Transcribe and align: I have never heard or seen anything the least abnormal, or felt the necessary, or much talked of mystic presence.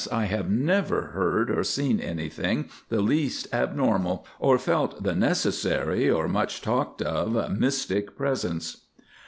I 0.11 0.25
have 0.25 0.49
never 0.49 1.11
heard 1.13 1.51
or 1.51 1.63
seen 1.63 1.99
anything 1.99 2.71
the 2.89 3.01
least 3.01 3.47
abnormal, 3.53 4.25
or 4.39 4.57
felt 4.57 5.03
the 5.03 5.13
necessary, 5.13 6.09
or 6.09 6.27
much 6.27 6.63
talked 6.63 7.03
of 7.03 7.55
mystic 7.59 8.15
presence. 8.17 8.81